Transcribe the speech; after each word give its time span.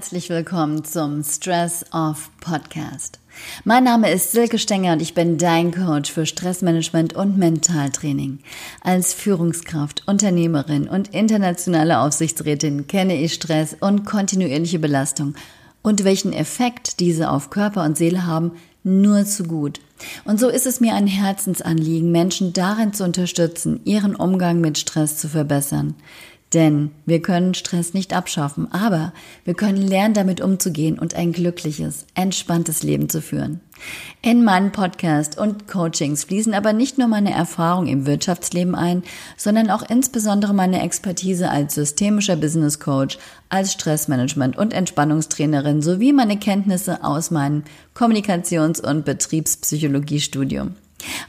Herzlich 0.00 0.30
willkommen 0.30 0.82
zum 0.82 1.22
Stress 1.22 1.84
Off 1.92 2.30
Podcast. 2.40 3.20
Mein 3.64 3.84
Name 3.84 4.10
ist 4.10 4.32
Silke 4.32 4.58
Stenger 4.58 4.94
und 4.94 5.02
ich 5.02 5.12
bin 5.12 5.36
dein 5.36 5.72
Coach 5.72 6.10
für 6.10 6.24
Stressmanagement 6.24 7.12
und 7.12 7.36
Mentaltraining. 7.36 8.38
Als 8.80 9.12
Führungskraft, 9.12 10.04
Unternehmerin 10.06 10.88
und 10.88 11.08
internationale 11.08 12.00
Aufsichtsrätin 12.00 12.86
kenne 12.86 13.20
ich 13.20 13.34
Stress 13.34 13.76
und 13.78 14.06
kontinuierliche 14.06 14.78
Belastung 14.78 15.34
und 15.82 16.02
welchen 16.04 16.32
Effekt 16.32 16.98
diese 17.00 17.30
auf 17.30 17.50
Körper 17.50 17.84
und 17.84 17.98
Seele 17.98 18.26
haben, 18.26 18.52
nur 18.82 19.26
zu 19.26 19.44
gut. 19.44 19.80
Und 20.24 20.40
so 20.40 20.48
ist 20.48 20.64
es 20.64 20.80
mir 20.80 20.94
ein 20.94 21.08
Herzensanliegen, 21.08 22.10
Menschen 22.10 22.54
darin 22.54 22.94
zu 22.94 23.04
unterstützen, 23.04 23.82
ihren 23.84 24.16
Umgang 24.16 24.62
mit 24.62 24.78
Stress 24.78 25.18
zu 25.18 25.28
verbessern. 25.28 25.94
Denn 26.52 26.90
wir 27.06 27.22
können 27.22 27.54
Stress 27.54 27.94
nicht 27.94 28.12
abschaffen, 28.12 28.70
aber 28.72 29.12
wir 29.44 29.54
können 29.54 29.80
lernen, 29.80 30.14
damit 30.14 30.40
umzugehen 30.40 30.98
und 30.98 31.14
ein 31.14 31.32
glückliches, 31.32 32.06
entspanntes 32.14 32.82
Leben 32.82 33.08
zu 33.08 33.22
führen. 33.22 33.60
In 34.20 34.44
meinen 34.44 34.72
Podcast 34.72 35.38
und 35.38 35.68
Coachings 35.68 36.24
fließen 36.24 36.52
aber 36.52 36.72
nicht 36.72 36.98
nur 36.98 37.06
meine 37.06 37.32
Erfahrung 37.32 37.86
im 37.86 38.04
Wirtschaftsleben 38.04 38.74
ein, 38.74 39.04
sondern 39.36 39.70
auch 39.70 39.82
insbesondere 39.88 40.52
meine 40.52 40.82
Expertise 40.82 41.48
als 41.50 41.76
systemischer 41.76 42.36
Business 42.36 42.80
Coach, 42.80 43.18
als 43.48 43.72
Stressmanagement 43.72 44.58
und 44.58 44.74
Entspannungstrainerin 44.74 45.82
sowie 45.82 46.12
meine 46.12 46.36
Kenntnisse 46.36 47.04
aus 47.04 47.30
meinem 47.30 47.62
Kommunikations- 47.94 48.80
und 48.80 49.04
Betriebspsychologiestudium. 49.04 50.74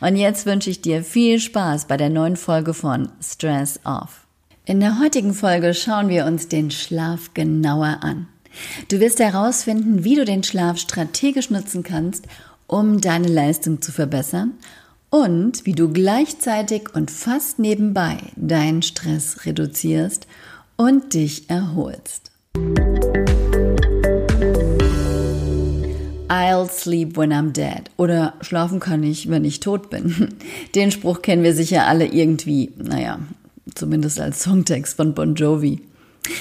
Und 0.01 0.15
jetzt 0.17 0.45
wünsche 0.45 0.71
ich 0.71 0.81
dir 0.81 1.03
viel 1.03 1.39
Spaß 1.39 1.85
bei 1.85 1.95
der 1.95 2.09
neuen 2.09 2.35
Folge 2.35 2.73
von 2.73 3.09
Stress 3.21 3.79
Off. 3.85 4.20
In 4.63 4.79
der 4.79 4.99
heutigen 4.99 5.33
Folge 5.33 5.73
schauen 5.73 6.07
wir 6.07 6.27
uns 6.27 6.47
den 6.47 6.69
Schlaf 6.69 7.33
genauer 7.33 7.97
an. 8.01 8.27
Du 8.89 8.99
wirst 8.99 9.19
herausfinden, 9.19 10.03
wie 10.03 10.13
du 10.13 10.23
den 10.23 10.43
Schlaf 10.43 10.77
strategisch 10.77 11.49
nutzen 11.49 11.81
kannst, 11.81 12.27
um 12.67 13.01
deine 13.01 13.27
Leistung 13.27 13.81
zu 13.81 13.91
verbessern 13.91 14.53
und 15.09 15.65
wie 15.65 15.73
du 15.73 15.91
gleichzeitig 15.91 16.93
und 16.93 17.09
fast 17.09 17.57
nebenbei 17.57 18.17
deinen 18.35 18.83
Stress 18.83 19.47
reduzierst 19.47 20.27
und 20.75 21.15
dich 21.15 21.49
erholst. 21.49 22.31
I'll 26.29 26.69
sleep 26.69 27.17
when 27.17 27.33
I'm 27.33 27.51
dead 27.51 27.89
oder 27.97 28.35
schlafen 28.41 28.79
kann 28.79 29.01
ich, 29.01 29.27
wenn 29.27 29.43
ich 29.43 29.59
tot 29.59 29.89
bin. 29.89 30.35
Den 30.75 30.91
Spruch 30.91 31.23
kennen 31.23 31.43
wir 31.43 31.55
sicher 31.55 31.87
alle 31.87 32.05
irgendwie, 32.05 32.71
naja, 32.77 33.19
zumindest 33.75 34.19
als 34.19 34.43
Songtext 34.43 34.95
von 34.95 35.13
Bon 35.13 35.35
Jovi. 35.35 35.81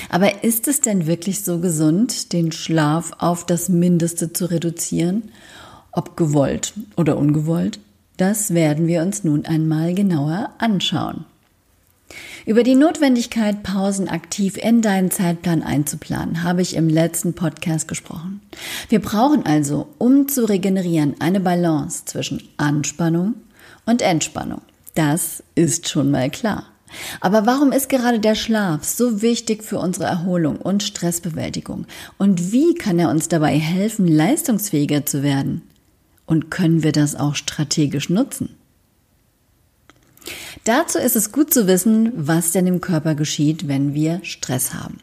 Aber 0.09 0.45
ist 0.45 0.69
es 0.69 0.81
denn 0.81 1.07
wirklich 1.07 1.43
so 1.43 1.59
gesund, 1.59 2.33
den 2.33 2.53
Schlaf 2.53 3.13
auf 3.19 3.47
das 3.47 3.69
Mindeste 3.69 4.33
zu 4.33 4.51
reduzieren? 4.51 5.31
Ob 5.93 6.17
gewollt 6.17 6.75
oder 6.97 7.17
ungewollt? 7.17 7.81
Das 8.17 8.53
werden 8.53 8.87
wir 8.87 9.03
uns 9.03 9.25
nun 9.25 9.47
einmal 9.47 9.95
genauer 9.95 10.51
anschauen. 10.59 11.25
Über 12.45 12.63
die 12.63 12.75
Notwendigkeit, 12.75 13.63
Pausen 13.63 14.09
aktiv 14.09 14.57
in 14.57 14.83
deinen 14.83 15.11
Zeitplan 15.11 15.63
einzuplanen, 15.63 16.43
habe 16.43 16.63
ich 16.63 16.75
im 16.75 16.89
letzten 16.89 17.35
Podcast 17.35 17.87
gesprochen. 17.87 18.41
Wir 18.89 19.01
brauchen 19.01 19.47
also, 19.47 19.89
um 19.99 20.29
zu 20.29 20.49
regenerieren, 20.49 21.15
eine 21.21 21.41
Balance 21.41 22.05
zwischen 22.07 22.43
Anspannung 22.57 23.35
und 23.87 24.03
Entspannung. 24.03 24.63
Das 24.95 25.43
ist 25.55 25.89
schon 25.89 26.11
mal 26.11 26.31
klar. 26.31 26.67
Aber 27.21 27.47
warum 27.47 27.73
ist 27.73 27.89
gerade 27.89 28.21
der 28.21 28.35
Schlaf 28.35 28.85
so 28.85 29.23
wichtig 29.23 29.65
für 29.65 29.79
unsere 29.79 30.07
Erholung 30.07 30.57
und 30.57 30.83
Stressbewältigung? 30.83 31.87
Und 32.19 32.53
wie 32.53 32.75
kann 32.75 32.99
er 32.99 33.11
uns 33.11 33.29
dabei 33.29 33.59
helfen, 33.59 34.07
leistungsfähiger 34.07 35.07
zu 35.07 35.23
werden? 35.23 35.63
Und 36.27 36.51
können 36.51 36.83
wir 36.83 36.93
das 36.93 37.17
auch 37.17 37.35
strategisch 37.35 38.09
nutzen? 38.11 38.57
Dazu 40.65 40.99
ist 40.99 41.17
es 41.17 41.33
gut 41.33 41.53
zu 41.53 41.67
wissen, 41.67 42.13
was 42.15 42.53
denn 42.53 42.67
im 42.67 42.81
Körper 42.81 43.15
geschieht, 43.15 43.69
wenn 43.69 43.95
wir 43.95 44.21
Stress 44.23 44.75
haben. 44.75 44.99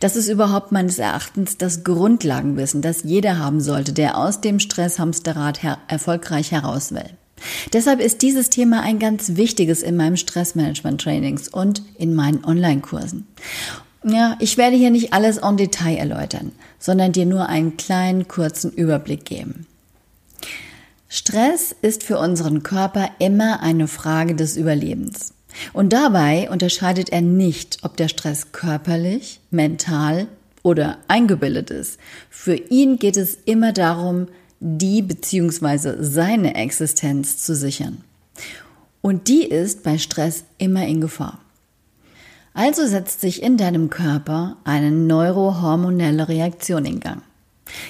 Das 0.00 0.16
ist 0.16 0.28
überhaupt 0.28 0.72
meines 0.72 0.98
Erachtens 0.98 1.58
das 1.58 1.84
Grundlagenwissen, 1.84 2.80
das 2.80 3.02
jeder 3.02 3.38
haben 3.38 3.60
sollte, 3.60 3.92
der 3.92 4.16
aus 4.16 4.40
dem 4.40 4.60
Stresshamsterrad 4.60 5.62
her 5.62 5.78
erfolgreich 5.88 6.52
heraus 6.52 6.92
will. 6.92 7.10
Deshalb 7.72 8.00
ist 8.00 8.22
dieses 8.22 8.50
Thema 8.50 8.82
ein 8.82 8.98
ganz 8.98 9.36
wichtiges 9.36 9.82
in 9.82 9.96
meinem 9.96 10.16
Stressmanagement-Trainings 10.16 11.48
und 11.48 11.82
in 11.98 12.14
meinen 12.14 12.44
Online-Kursen. 12.44 13.26
Ja, 14.04 14.36
ich 14.38 14.56
werde 14.56 14.76
hier 14.76 14.90
nicht 14.90 15.12
alles 15.12 15.38
en 15.38 15.56
Detail 15.56 15.96
erläutern, 15.96 16.52
sondern 16.78 17.12
dir 17.12 17.26
nur 17.26 17.48
einen 17.48 17.76
kleinen, 17.76 18.28
kurzen 18.28 18.72
Überblick 18.72 19.24
geben. 19.24 19.66
Stress 21.08 21.74
ist 21.80 22.02
für 22.02 22.18
unseren 22.18 22.62
Körper 22.62 23.10
immer 23.18 23.60
eine 23.60 23.88
Frage 23.88 24.34
des 24.34 24.56
Überlebens. 24.56 25.32
Und 25.72 25.92
dabei 25.92 26.50
unterscheidet 26.50 27.08
er 27.10 27.22
nicht, 27.22 27.78
ob 27.82 27.96
der 27.96 28.08
Stress 28.08 28.52
körperlich, 28.52 29.40
mental 29.50 30.28
oder 30.62 30.98
eingebildet 31.08 31.70
ist. 31.70 31.98
Für 32.30 32.54
ihn 32.54 32.98
geht 32.98 33.16
es 33.16 33.38
immer 33.46 33.72
darum, 33.72 34.28
die 34.60 35.02
bzw. 35.02 35.96
seine 36.00 36.54
Existenz 36.54 37.38
zu 37.38 37.54
sichern. 37.54 38.02
Und 39.00 39.28
die 39.28 39.44
ist 39.44 39.82
bei 39.82 39.98
Stress 39.98 40.44
immer 40.58 40.86
in 40.86 41.00
Gefahr. 41.00 41.38
Also 42.54 42.86
setzt 42.86 43.20
sich 43.20 43.42
in 43.42 43.56
deinem 43.56 43.88
Körper 43.88 44.56
eine 44.64 44.90
neurohormonelle 44.90 46.28
Reaktion 46.28 46.84
in 46.84 47.00
Gang. 47.00 47.22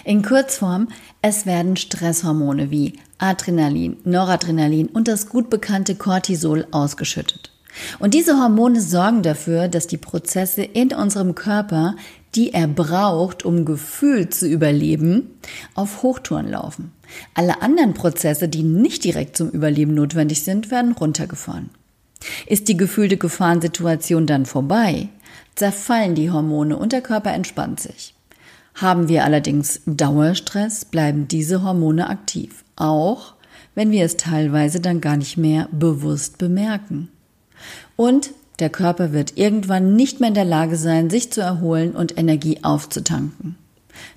In 0.04 0.22
Kurzform, 0.22 0.88
es 1.22 1.46
werden 1.46 1.76
Stresshormone 1.76 2.70
wie 2.70 2.98
Adrenalin, 3.18 3.96
Noradrenalin 4.04 4.88
und 4.88 5.08
das 5.08 5.28
gut 5.28 5.50
bekannte 5.50 5.94
Cortisol 5.94 6.66
ausgeschüttet. 6.70 7.50
Und 7.98 8.14
diese 8.14 8.38
Hormone 8.38 8.80
sorgen 8.80 9.22
dafür, 9.22 9.68
dass 9.68 9.86
die 9.86 9.98
Prozesse 9.98 10.62
in 10.62 10.92
unserem 10.92 11.34
Körper 11.34 11.94
die 12.34 12.52
er 12.52 12.68
braucht, 12.68 13.44
um 13.44 13.64
Gefühl 13.64 14.28
zu 14.28 14.46
überleben, 14.46 15.38
auf 15.74 16.02
Hochtouren 16.02 16.48
laufen. 16.48 16.92
Alle 17.34 17.62
anderen 17.62 17.94
Prozesse, 17.94 18.48
die 18.48 18.62
nicht 18.62 19.04
direkt 19.04 19.36
zum 19.36 19.50
Überleben 19.50 19.94
notwendig 19.94 20.42
sind, 20.44 20.70
werden 20.70 20.92
runtergefahren. 20.92 21.70
Ist 22.46 22.68
die 22.68 22.76
gefühlte 22.76 23.16
Gefahrensituation 23.16 24.26
dann 24.26 24.44
vorbei, 24.44 25.08
zerfallen 25.54 26.14
die 26.14 26.30
Hormone 26.30 26.76
und 26.76 26.92
der 26.92 27.00
Körper 27.00 27.32
entspannt 27.32 27.80
sich. 27.80 28.14
Haben 28.74 29.08
wir 29.08 29.24
allerdings 29.24 29.80
Dauerstress, 29.86 30.84
bleiben 30.84 31.26
diese 31.28 31.62
Hormone 31.62 32.08
aktiv, 32.08 32.64
auch 32.76 33.34
wenn 33.74 33.90
wir 33.90 34.04
es 34.04 34.16
teilweise 34.16 34.80
dann 34.80 35.00
gar 35.00 35.16
nicht 35.16 35.36
mehr 35.36 35.68
bewusst 35.72 36.38
bemerken. 36.38 37.08
Und 38.00 38.30
der 38.60 38.70
Körper 38.70 39.12
wird 39.12 39.36
irgendwann 39.36 39.96
nicht 39.96 40.20
mehr 40.20 40.28
in 40.28 40.34
der 40.34 40.44
Lage 40.44 40.76
sein, 40.76 41.10
sich 41.10 41.32
zu 41.32 41.40
erholen 41.40 41.96
und 41.96 42.16
Energie 42.16 42.60
aufzutanken. 42.62 43.56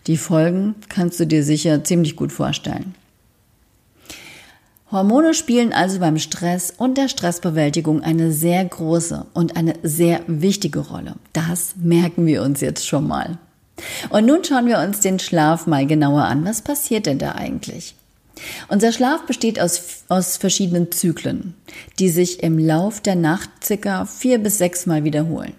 Die 0.06 0.18
Folgen 0.18 0.76
kannst 0.88 1.20
du 1.20 1.26
dir 1.26 1.44
sicher 1.44 1.84
ziemlich 1.84 2.16
gut 2.16 2.32
vorstellen. 2.32 2.94
Hormone 4.92 5.34
spielen 5.34 5.74
also 5.74 6.00
beim 6.00 6.20
Stress 6.20 6.72
und 6.78 6.96
der 6.96 7.08
Stressbewältigung 7.08 8.04
eine 8.04 8.32
sehr 8.32 8.64
große 8.64 9.26
und 9.34 9.58
eine 9.58 9.74
sehr 9.82 10.22
wichtige 10.28 10.80
Rolle. 10.80 11.16
Das 11.34 11.74
merken 11.78 12.28
wir 12.28 12.44
uns 12.44 12.62
jetzt 12.62 12.86
schon 12.88 13.08
mal. 13.08 13.40
Und 14.12 14.28
nun 14.28 14.44
schauen 14.44 14.68
wir 14.68 14.78
uns 14.78 15.00
den 15.00 15.18
Schlaf 15.18 15.66
mal 15.66 15.88
genauer 15.88 16.26
an. 16.26 16.46
Was 16.46 16.62
passiert 16.62 17.08
denn 17.08 17.18
da 17.18 17.32
eigentlich? 17.32 17.96
Unser 18.68 18.92
Schlaf 18.92 19.26
besteht 19.26 19.60
aus, 19.60 20.04
aus 20.10 20.38
verschiedenen 20.38 20.92
Zyklen, 20.92 21.56
die 22.00 22.10
sich 22.10 22.44
im 22.44 22.58
Lauf 22.58 23.02
der 23.02 23.16
Nacht 23.16 23.50
circa 23.64 24.06
vier 24.06 24.40
bis 24.40 24.58
sechs 24.58 24.86
Mal 24.86 25.04
wiederholen. 25.04 25.54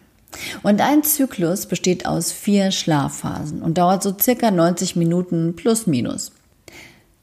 Und 0.63 0.81
ein 0.81 1.03
Zyklus 1.03 1.67
besteht 1.67 2.07
aus 2.07 2.33
vier 2.33 2.71
Schlafphasen 2.71 3.63
und 3.63 3.79
dauert 3.79 4.03
so 4.03 4.17
circa 4.19 4.51
90 4.51 4.97
Minuten 4.97 5.55
plus 5.57 5.87
minus. 5.87 6.33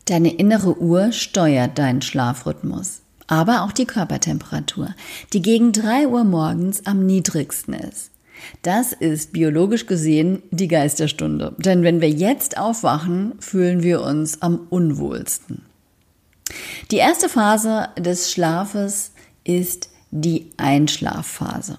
Deine 0.05 0.33
innere 0.33 0.79
Uhr 0.79 1.11
steuert 1.11 1.77
deinen 1.77 2.01
Schlafrhythmus, 2.01 3.01
aber 3.27 3.63
auch 3.63 3.71
die 3.71 3.85
Körpertemperatur, 3.85 4.95
die 5.33 5.41
gegen 5.41 5.71
drei 5.71 6.07
Uhr 6.07 6.23
morgens 6.23 6.85
am 6.85 7.05
niedrigsten 7.05 7.73
ist. 7.73 8.11
Das 8.61 8.93
ist 8.93 9.33
biologisch 9.33 9.85
gesehen 9.85 10.43
die 10.51 10.67
Geisterstunde. 10.67 11.55
Denn 11.57 11.83
wenn 11.83 12.01
wir 12.01 12.09
jetzt 12.09 12.57
aufwachen, 12.57 13.33
fühlen 13.39 13.83
wir 13.83 14.01
uns 14.01 14.41
am 14.41 14.67
unwohlsten. 14.69 15.63
Die 16.91 16.97
erste 16.97 17.29
Phase 17.29 17.89
des 17.97 18.31
Schlafes 18.31 19.11
ist 19.43 19.89
die 20.11 20.49
Einschlafphase. 20.57 21.77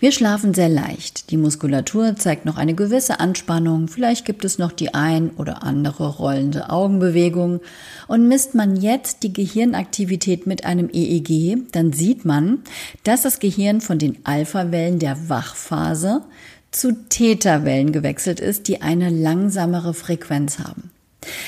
Wir 0.00 0.12
schlafen 0.12 0.54
sehr 0.54 0.68
leicht. 0.68 1.30
Die 1.30 1.36
Muskulatur 1.36 2.16
zeigt 2.16 2.44
noch 2.44 2.56
eine 2.58 2.74
gewisse 2.74 3.20
Anspannung. 3.20 3.88
Vielleicht 3.88 4.24
gibt 4.24 4.44
es 4.44 4.58
noch 4.58 4.72
die 4.72 4.94
ein 4.94 5.30
oder 5.30 5.62
andere 5.62 6.08
rollende 6.08 6.70
Augenbewegung. 6.70 7.60
Und 8.06 8.28
misst 8.28 8.54
man 8.54 8.76
jetzt 8.76 9.22
die 9.22 9.32
Gehirnaktivität 9.32 10.46
mit 10.46 10.64
einem 10.64 10.90
EEG, 10.92 11.72
dann 11.72 11.92
sieht 11.92 12.24
man, 12.24 12.62
dass 13.04 13.22
das 13.22 13.38
Gehirn 13.38 13.80
von 13.80 13.98
den 13.98 14.18
Alpha-Wellen 14.24 14.98
der 14.98 15.28
Wachphase 15.28 16.22
zu 16.70 16.92
Theta-Wellen 17.08 17.92
gewechselt 17.92 18.40
ist, 18.40 18.68
die 18.68 18.82
eine 18.82 19.10
langsamere 19.10 19.94
Frequenz 19.94 20.58
haben. 20.58 20.90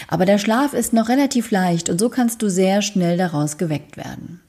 Aber 0.08 0.24
der 0.24 0.38
Schlaf 0.38 0.72
ist 0.72 0.92
noch 0.92 1.08
relativ 1.08 1.50
leicht 1.50 1.90
und 1.90 1.98
so 1.98 2.08
kannst 2.08 2.42
du 2.42 2.48
sehr 2.48 2.82
schnell 2.82 3.16
daraus 3.16 3.58
geweckt 3.58 3.96
werden. 3.96 4.40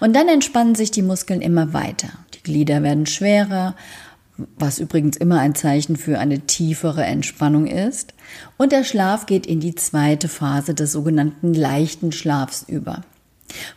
Und 0.00 0.14
dann 0.14 0.28
entspannen 0.28 0.74
sich 0.74 0.90
die 0.90 1.02
Muskeln 1.02 1.40
immer 1.40 1.72
weiter. 1.72 2.08
Die 2.34 2.42
Glieder 2.42 2.82
werden 2.82 3.06
schwerer, 3.06 3.74
was 4.58 4.78
übrigens 4.78 5.16
immer 5.16 5.40
ein 5.40 5.54
Zeichen 5.54 5.96
für 5.96 6.18
eine 6.18 6.40
tiefere 6.40 7.04
Entspannung 7.04 7.66
ist. 7.66 8.14
Und 8.56 8.72
der 8.72 8.84
Schlaf 8.84 9.26
geht 9.26 9.46
in 9.46 9.60
die 9.60 9.74
zweite 9.74 10.28
Phase 10.28 10.74
des 10.74 10.92
sogenannten 10.92 11.54
leichten 11.54 12.12
Schlafs 12.12 12.64
über. 12.66 13.02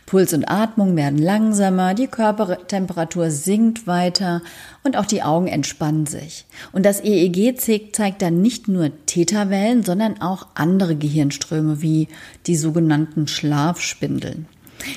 Puls 0.06 0.32
und 0.32 0.50
Atmung 0.50 0.96
werden 0.96 1.18
langsamer, 1.18 1.94
die 1.94 2.06
Körpertemperatur 2.06 3.30
sinkt 3.30 3.86
weiter 3.86 4.42
und 4.82 4.96
auch 4.96 5.06
die 5.06 5.22
Augen 5.22 5.46
entspannen 5.46 6.06
sich. 6.06 6.46
Und 6.72 6.84
das 6.84 7.00
EEG 7.00 7.60
zeigt 7.92 8.22
dann 8.22 8.42
nicht 8.42 8.66
nur 8.66 8.90
Theta-Wellen, 9.06 9.84
sondern 9.84 10.20
auch 10.20 10.48
andere 10.54 10.96
Gehirnströme 10.96 11.82
wie 11.82 12.08
die 12.46 12.56
sogenannten 12.56 13.28
Schlafspindeln. 13.28 14.46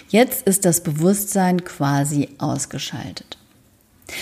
Jetzt 0.09 0.47
ist 0.47 0.65
das 0.65 0.81
Bewusstsein 0.81 1.63
quasi 1.63 2.29
ausgeschaltet. 2.37 3.37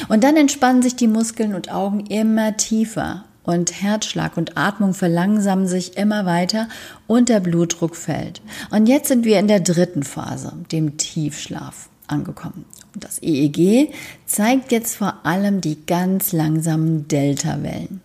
Und 0.08 0.24
dann 0.24 0.38
entspannen 0.38 0.82
sich 0.82 0.96
die 0.96 1.08
Muskeln 1.08 1.56
und 1.56 1.72
Augen 1.72 2.06
immer 2.06 2.58
tiefer 2.58 3.26
und 3.44 3.82
Herzschlag 3.82 4.38
und 4.38 4.58
Atmung 4.58 4.94
verlangsamen 4.94 5.68
sich 5.68 5.98
immer 5.98 6.26
weiter 6.26 6.68
und 7.08 7.30
der 7.30 7.40
Blutdruck 7.40 7.96
fällt. 7.96 8.42
Und 8.70 8.88
jetzt 8.88 9.08
sind 9.08 9.26
wir 9.26 9.40
in 9.40 9.48
der 9.48 9.60
dritten 9.60 10.04
Phase, 10.04 10.54
dem 10.72 10.98
Tiefschlaf, 10.98 11.90
angekommen. 12.08 12.66
Das 12.96 13.22
EEG 13.22 13.92
zeigt 14.26 14.72
jetzt 14.72 14.96
vor 14.96 15.26
allem 15.26 15.62
die 15.62 15.78
ganz 15.86 16.32
langsamen 16.32 17.08
Delta-Wellen. 17.08 18.02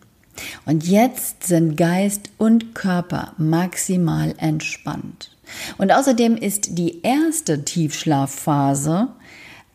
Und 0.67 0.87
jetzt 0.87 1.47
sind 1.47 1.77
Geist 1.77 2.31
und 2.39 2.75
Körper 2.75 3.35
maximal 3.37 4.35
entspannt. 4.39 5.34
Und 5.79 5.93
außerdem 5.93 6.37
ist 6.37 6.79
die 6.79 7.03
erste 7.03 7.65
Tiefschlafphase 7.65 9.09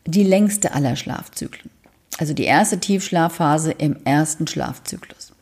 die 0.06 0.24
längste 0.24 0.74
aller 0.74 0.96
Schlafzyklen. 0.96 1.70
Also 2.18 2.34
die 2.34 2.46
erste 2.46 2.80
Tiefschlafphase 2.80 3.72
im 3.72 3.98
ersten 4.06 4.48
Schlafzyklus. 4.48 5.34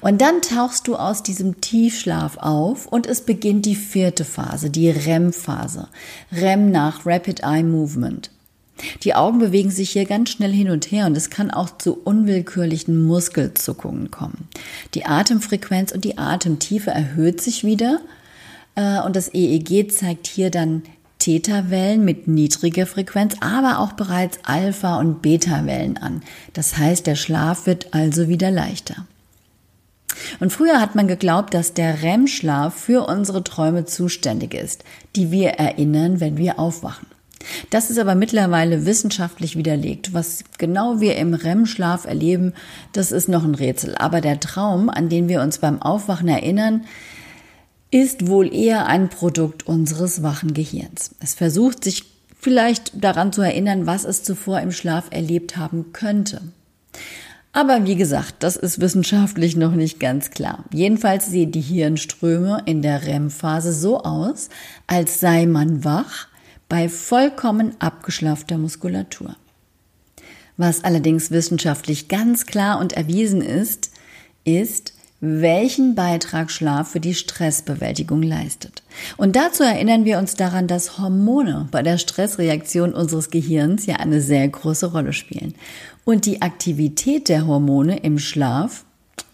Und 0.00 0.20
dann 0.20 0.42
tauchst 0.42 0.86
du 0.86 0.96
aus 0.96 1.22
diesem 1.22 1.60
Tiefschlaf 1.60 2.36
auf 2.38 2.86
und 2.86 3.06
es 3.06 3.22
beginnt 3.22 3.66
die 3.66 3.74
vierte 3.74 4.24
Phase, 4.24 4.70
die 4.70 4.90
REM-Phase. 4.90 5.88
REM 6.32 6.70
nach 6.70 7.04
Rapid 7.04 7.40
Eye 7.40 7.64
Movement. 7.64 8.30
Die 9.02 9.14
Augen 9.14 9.38
bewegen 9.38 9.70
sich 9.70 9.90
hier 9.90 10.04
ganz 10.04 10.30
schnell 10.30 10.52
hin 10.52 10.70
und 10.70 10.90
her 10.92 11.06
und 11.06 11.16
es 11.16 11.30
kann 11.30 11.50
auch 11.50 11.78
zu 11.78 11.94
unwillkürlichen 11.94 13.04
Muskelzuckungen 13.06 14.10
kommen. 14.10 14.48
Die 14.94 15.06
Atemfrequenz 15.06 15.92
und 15.92 16.04
die 16.04 16.18
Atemtiefe 16.18 16.90
erhöht 16.90 17.40
sich 17.40 17.64
wieder 17.64 18.00
und 18.76 19.16
das 19.16 19.32
EEG 19.32 19.90
zeigt 19.90 20.26
hier 20.26 20.50
dann 20.50 20.82
Theta-Wellen 21.18 22.04
mit 22.04 22.28
niedriger 22.28 22.86
Frequenz, 22.86 23.36
aber 23.40 23.78
auch 23.78 23.92
bereits 23.92 24.38
Alpha- 24.44 24.98
und 24.98 25.22
Beta-Wellen 25.22 25.96
an. 25.96 26.22
Das 26.52 26.76
heißt, 26.76 27.06
der 27.06 27.16
Schlaf 27.16 27.66
wird 27.66 27.94
also 27.94 28.28
wieder 28.28 28.50
leichter. 28.50 29.06
Und 30.40 30.52
früher 30.52 30.80
hat 30.80 30.94
man 30.94 31.08
geglaubt, 31.08 31.54
dass 31.54 31.74
der 31.74 32.02
REM-Schlaf 32.02 32.74
für 32.74 33.06
unsere 33.06 33.44
Träume 33.44 33.84
zuständig 33.84 34.54
ist, 34.54 34.84
die 35.14 35.30
wir 35.30 35.50
erinnern, 35.50 36.20
wenn 36.20 36.36
wir 36.36 36.58
aufwachen. 36.58 37.06
Das 37.70 37.90
ist 37.90 37.98
aber 37.98 38.14
mittlerweile 38.14 38.86
wissenschaftlich 38.86 39.56
widerlegt. 39.56 40.14
Was 40.14 40.42
genau 40.58 41.00
wir 41.00 41.16
im 41.16 41.34
REM-Schlaf 41.34 42.04
erleben, 42.04 42.54
das 42.92 43.12
ist 43.12 43.28
noch 43.28 43.44
ein 43.44 43.54
Rätsel. 43.54 43.94
Aber 43.94 44.20
der 44.20 44.40
Traum, 44.40 44.88
an 44.88 45.08
den 45.08 45.28
wir 45.28 45.42
uns 45.42 45.58
beim 45.58 45.80
Aufwachen 45.80 46.28
erinnern, 46.28 46.84
ist 47.90 48.26
wohl 48.26 48.52
eher 48.52 48.86
ein 48.86 49.08
Produkt 49.08 49.66
unseres 49.66 50.22
wachen 50.22 50.54
Gehirns. 50.54 51.14
Es 51.20 51.34
versucht 51.34 51.84
sich 51.84 52.04
vielleicht 52.38 52.92
daran 53.02 53.32
zu 53.32 53.42
erinnern, 53.42 53.86
was 53.86 54.04
es 54.04 54.22
zuvor 54.22 54.60
im 54.60 54.72
Schlaf 54.72 55.06
erlebt 55.10 55.56
haben 55.56 55.92
könnte. 55.92 56.42
Aber 57.52 57.86
wie 57.86 57.96
gesagt, 57.96 58.34
das 58.40 58.56
ist 58.56 58.80
wissenschaftlich 58.80 59.56
noch 59.56 59.72
nicht 59.72 59.98
ganz 59.98 60.30
klar. 60.30 60.64
Jedenfalls 60.72 61.26
sehen 61.26 61.52
die 61.52 61.62
Hirnströme 61.62 62.62
in 62.66 62.82
der 62.82 63.06
REM-Phase 63.06 63.72
so 63.72 64.02
aus, 64.02 64.50
als 64.86 65.20
sei 65.20 65.46
man 65.46 65.82
wach 65.82 66.28
bei 66.68 66.90
vollkommen 66.90 67.74
abgeschlaffter 67.78 68.58
Muskulatur. 68.58 69.36
Was 70.58 70.84
allerdings 70.84 71.30
wissenschaftlich 71.30 72.08
ganz 72.08 72.44
klar 72.44 72.78
und 72.78 72.92
erwiesen 72.92 73.40
ist, 73.40 73.90
ist, 74.44 74.92
welchen 75.20 75.94
Beitrag 75.94 76.50
Schlaf 76.50 76.90
für 76.90 77.00
die 77.00 77.14
Stressbewältigung 77.14 78.22
leistet. 78.22 78.82
Und 79.16 79.34
dazu 79.34 79.62
erinnern 79.62 80.04
wir 80.04 80.18
uns 80.18 80.34
daran, 80.34 80.66
dass 80.66 80.98
Hormone 80.98 81.68
bei 81.70 81.82
der 81.82 81.98
Stressreaktion 81.98 82.92
unseres 82.92 83.30
Gehirns 83.30 83.86
ja 83.86 83.96
eine 83.96 84.20
sehr 84.20 84.46
große 84.46 84.92
Rolle 84.92 85.12
spielen. 85.12 85.54
Und 86.04 86.26
die 86.26 86.42
Aktivität 86.42 87.28
der 87.28 87.46
Hormone 87.46 87.98
im 87.98 88.18
Schlaf, 88.18 88.84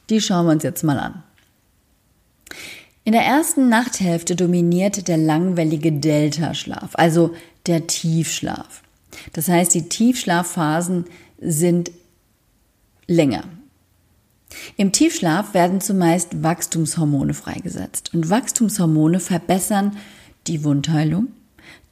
die 0.09 0.21
schauen 0.21 0.47
wir 0.47 0.53
uns 0.53 0.63
jetzt 0.63 0.85
mal 0.85 0.99
an. 0.99 1.23
In 3.05 3.13
der 3.13 3.23
ersten 3.23 3.69
Nachthälfte 3.69 4.37
dominiert 4.37 5.09
der 5.09 5.17
langwellige 5.17 5.91
Delta-Schlaf, 5.91 6.91
also 6.95 7.35
der 7.67 7.89
Tiefschlaf. 7.89 8.83
Das 9.33 9.49
heißt, 9.49 9.75
die 9.75 9.89
Tiefschlafphasen 9.89 11.07
sind 11.41 11.91
länger. 13.09 13.43
Im 14.77 14.93
Tiefschlaf 14.93 15.55
werden 15.55 15.81
zumeist 15.81 16.43
Wachstumshormone 16.43 17.35
freigesetzt 17.35 18.13
und 18.15 18.31
Wachstumshormone 18.31 19.21
verbessern 19.21 19.97
die 20.47 20.65
Wundheilung, 20.65 21.29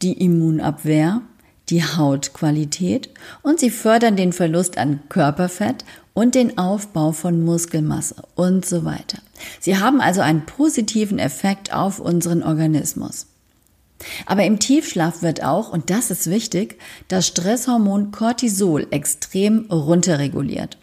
die 0.03 0.13
Immunabwehr, 0.13 1.23
die 1.69 1.85
Hautqualität 1.85 3.11
und 3.43 3.61
sie 3.61 3.71
fördern 3.71 4.17
den 4.17 4.33
Verlust 4.33 4.77
an 4.77 5.01
Körperfett 5.09 5.85
und 6.13 6.35
den 6.35 6.59
Aufbau 6.59 7.13
von 7.13 7.45
Muskelmasse 7.45 8.17
und 8.35 8.67
so 8.67 8.85
weiter. 8.85 9.19
Sie 9.61 9.79
haben 9.79 10.01
also 10.01 10.21
einen 10.21 10.45
positiven 10.45 11.19
Effekt 11.19 11.73
auf 11.73 12.01
unseren 12.01 12.43
Organismus. 12.43 13.27
Aber 14.27 14.45
im 14.45 14.59
Tiefschlaf 14.59 15.23
wird 15.23 15.45
auch, 15.45 15.73
und 15.73 15.91
das 15.91 16.11
ist 16.11 16.29
wichtig, 16.29 16.79
das 17.09 17.27
Stresshormon 17.27 18.11
Cortisol 18.13 18.87
extrem 18.91 19.67
runterreguliert. 19.71 20.79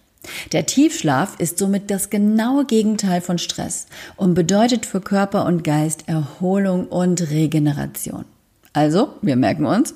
Der 0.52 0.66
Tiefschlaf 0.66 1.40
ist 1.40 1.58
somit 1.58 1.90
das 1.90 2.10
genaue 2.10 2.66
Gegenteil 2.66 3.22
von 3.22 3.38
Stress 3.38 3.88
und 4.16 4.34
bedeutet 4.34 4.86
für 4.86 5.02
Körper 5.02 5.46
und 5.46 5.64
Geist 5.64 6.08
Erholung 6.08 6.88
und 6.88 7.30
Regeneration. 7.30 8.26
Also, 8.74 9.14
wir 9.22 9.36
merken 9.36 9.66
uns, 9.66 9.96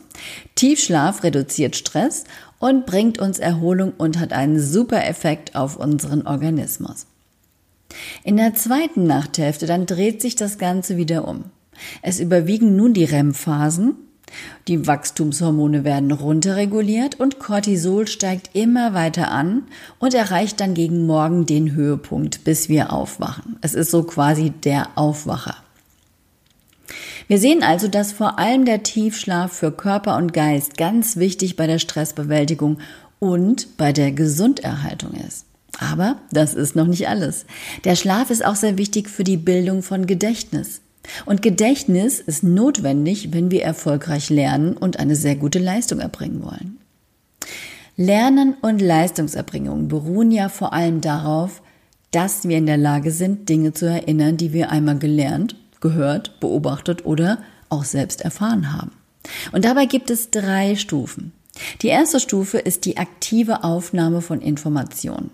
Tiefschlaf 0.56 1.24
reduziert 1.24 1.76
Stress 1.76 2.24
und 2.60 2.86
bringt 2.86 3.20
uns 3.20 3.40
Erholung 3.40 3.94
und 3.98 4.20
hat 4.20 4.34
einen 4.34 4.60
super 4.60 5.06
Effekt 5.06 5.56
auf 5.56 5.78
unseren 5.78 6.26
Organismus. 6.26 7.06
In 8.24 8.38
der 8.38 8.54
zweiten 8.54 9.06
Nachthälfte 9.06 9.66
dann 9.66 9.86
dreht 9.86 10.22
sich 10.22 10.36
das 10.36 10.58
Ganze 10.58 10.98
wieder 10.98 11.28
um. 11.28 11.46
Es 12.02 12.20
überwiegen 12.20 12.76
nun 12.76 12.94
die 12.94 13.04
REM-Phasen, 13.04 13.96
die 14.68 14.88
Wachstumshormone 14.88 15.84
werden 15.84 16.12
runterreguliert 16.12 17.20
und 17.20 17.40
Cortisol 17.40 18.08
steigt 18.08 18.52
immer 18.54 18.94
weiter 18.94 19.32
an 19.32 19.64
und 20.00 20.14
erreicht 20.14 20.60
dann 20.60 20.74
gegen 20.74 21.06
Morgen 21.06 21.46
den 21.46 21.74
Höhepunkt, 21.74 22.44
bis 22.44 22.70
wir 22.70 22.94
aufwachen. 22.94 23.58
Es 23.62 23.74
ist 23.74 23.92
so 23.92 24.04
quasi 24.04 24.50
der 24.50 24.90
Aufwacher. 24.96 25.56
Wir 27.28 27.40
sehen 27.40 27.64
also, 27.64 27.88
dass 27.88 28.12
vor 28.12 28.40
allem 28.40 28.66
der 28.66 28.84
Tiefschlaf 28.84 29.54
für 29.54 29.72
Körper 29.72 30.18
und 30.18 30.34
Geist 30.34 30.78
ganz 30.78 31.16
wichtig 31.16 31.56
bei 31.56 31.68
der 31.68 31.80
Stressbewältigung 31.80 32.80
und 33.20 33.78
bei 33.78 33.94
der 33.94 34.12
Gesunderhaltung 34.12 35.14
ist. 35.14 35.46
Aber 35.80 36.18
das 36.32 36.54
ist 36.54 36.76
noch 36.76 36.88
nicht 36.88 37.08
alles. 37.08 37.46
Der 37.86 37.96
Schlaf 37.96 38.30
ist 38.30 38.44
auch 38.44 38.56
sehr 38.56 38.78
wichtig 38.78 39.10
für 39.10 39.24
die 39.24 39.38
Bildung 39.38 39.82
von 39.82 40.06
Gedächtnis. 40.06 40.82
Und 41.26 41.42
Gedächtnis 41.42 42.20
ist 42.20 42.44
notwendig, 42.44 43.34
wenn 43.34 43.52
wir 43.52 43.64
erfolgreich 43.64 44.30
lernen 44.30 44.78
und 44.78 45.00
eine 45.00 45.16
sehr 45.16 45.36
gute 45.36 45.60
Leistung 45.60 46.00
erbringen 46.00 46.44
wollen. 46.44 46.78
Lernen 47.98 48.56
und 48.62 48.82
Leistungserbringung 48.82 49.88
beruhen 49.88 50.32
ja 50.32 50.50
vor 50.50 50.74
allem 50.74 51.02
darauf, 51.02 51.62
dass 52.12 52.48
wir 52.48 52.58
in 52.58 52.66
der 52.66 52.78
Lage 52.78 53.12
sind, 53.12 53.50
Dinge 53.50 53.74
zu 53.74 53.88
erinnern, 53.88 54.38
die 54.38 54.54
wir 54.54 54.70
einmal 54.70 54.98
gelernt, 54.98 55.56
gehört, 55.80 56.40
beobachtet 56.40 57.06
oder 57.06 57.40
auch 57.70 57.84
selbst 57.84 58.22
erfahren 58.22 58.74
haben. 58.74 58.92
Und 59.52 59.66
dabei 59.66 59.86
gibt 59.86 60.10
es 60.10 60.30
drei 60.30 60.76
Stufen. 60.76 61.32
Die 61.82 61.88
erste 61.88 62.20
Stufe 62.20 62.58
ist 62.58 62.86
die 62.86 62.98
aktive 62.98 63.64
Aufnahme 63.64 64.22
von 64.22 64.42
Informationen. 64.42 65.32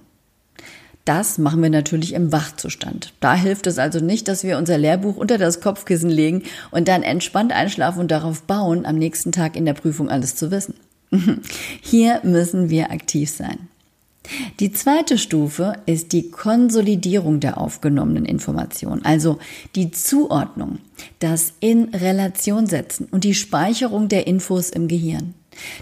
Das 1.07 1.37
machen 1.37 1.63
wir 1.63 1.69
natürlich 1.69 2.13
im 2.13 2.33
Wachzustand. 2.33 3.13
Da 3.21 3.33
hilft 3.33 3.65
es 3.65 3.79
also 3.79 4.01
nicht, 4.01 4.27
dass 4.27 4.43
wir 4.43 4.57
unser 4.57 4.77
Lehrbuch 4.77 5.15
unter 5.15 5.37
das 5.37 5.61
Kopfkissen 5.61 6.09
legen 6.09 6.43
und 6.69 6.89
dann 6.89 7.01
entspannt 7.01 7.53
einschlafen 7.53 8.01
und 8.01 8.11
darauf 8.11 8.41
bauen, 8.41 8.85
am 8.85 8.97
nächsten 8.97 9.31
Tag 9.31 9.55
in 9.55 9.65
der 9.65 9.73
Prüfung 9.73 10.09
alles 10.09 10.35
zu 10.35 10.51
wissen. 10.51 10.73
Hier 11.81 12.19
müssen 12.23 12.69
wir 12.69 12.91
aktiv 12.91 13.29
sein. 13.29 13.69
Die 14.59 14.73
zweite 14.73 15.17
Stufe 15.17 15.75
ist 15.85 16.11
die 16.11 16.29
Konsolidierung 16.29 17.39
der 17.39 17.57
aufgenommenen 17.57 18.25
Informationen, 18.25 19.05
also 19.05 19.39
die 19.75 19.91
Zuordnung, 19.91 20.79
das 21.19 21.53
in 21.61 21.95
Relation 21.95 22.67
setzen 22.67 23.07
und 23.09 23.23
die 23.23 23.33
Speicherung 23.33 24.09
der 24.09 24.27
Infos 24.27 24.69
im 24.69 24.89
Gehirn. 24.89 25.35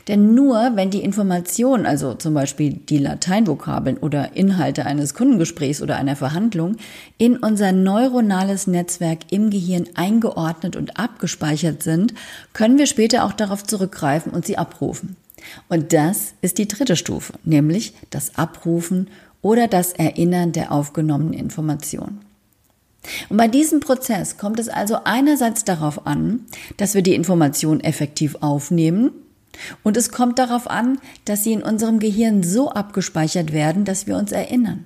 Denn 0.08 0.34
nur 0.34 0.72
wenn 0.76 0.90
die 0.90 1.04
Informationen, 1.04 1.86
also 1.86 2.14
zum 2.14 2.34
Beispiel 2.34 2.74
die 2.74 2.98
Lateinvokabeln 2.98 3.98
oder 3.98 4.36
Inhalte 4.36 4.86
eines 4.86 5.14
Kundengesprächs 5.14 5.82
oder 5.82 5.98
einer 5.98 6.16
Verhandlung, 6.16 6.78
in 7.18 7.38
unser 7.38 7.72
neuronales 7.72 8.68
Netzwerk 8.68 9.20
im 9.32 9.50
Gehirn 9.50 9.86
eingeordnet 9.96 10.76
und 10.76 11.00
abgespeichert 11.00 11.84
sind, 11.84 12.14
können 12.54 12.78
wir 12.78 12.88
später 12.88 13.26
auch 13.26 13.34
darauf 13.34 13.64
zurückgreifen 13.64 14.32
und 14.32 14.46
sie 14.46 14.58
abrufen. 14.58 15.16
Und 15.70 15.94
das 15.94 16.34
ist 16.42 16.58
die 16.58 16.68
dritte 16.68 16.96
Stufe, 16.96 17.34
nämlich 17.44 17.94
das 18.10 18.36
Abrufen 18.38 19.10
oder 19.42 19.68
das 19.68 19.94
Erinnern 19.94 20.54
der 20.54 20.72
aufgenommenen 20.72 21.34
Information. 21.34 22.20
Und 23.30 23.38
bei 23.38 23.48
diesem 23.48 23.80
Prozess 23.80 24.38
kommt 24.38 24.60
es 24.60 24.70
also 24.70 24.98
einerseits 25.04 25.64
darauf 25.64 26.08
an, 26.08 26.42
dass 26.78 26.96
wir 26.96 27.04
die 27.04 27.14
Information 27.14 27.80
effektiv 27.80 28.38
aufnehmen 28.42 29.12
und 29.84 29.98
es 29.98 30.12
kommt 30.12 30.40
darauf 30.40 30.70
an, 30.70 31.00
dass 31.26 31.44
sie 31.44 31.54
in 31.54 31.64
unserem 31.64 32.00
Gehirn 32.00 32.44
so 32.44 32.72
abgespeichert 32.72 33.54
werden, 33.54 33.86
dass 33.86 34.08
wir 34.08 34.18
uns 34.18 34.32
erinnern. 34.32 34.86